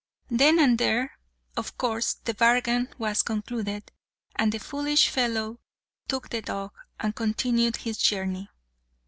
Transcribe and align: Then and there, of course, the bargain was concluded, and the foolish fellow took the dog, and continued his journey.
Then 0.31 0.57
and 0.57 0.79
there, 0.79 1.19
of 1.55 1.77
course, 1.77 2.15
the 2.25 2.33
bargain 2.33 2.89
was 2.97 3.21
concluded, 3.21 3.91
and 4.35 4.51
the 4.51 4.57
foolish 4.57 5.09
fellow 5.09 5.59
took 6.07 6.29
the 6.29 6.41
dog, 6.41 6.71
and 6.99 7.15
continued 7.15 7.75
his 7.75 7.99
journey. 7.99 8.49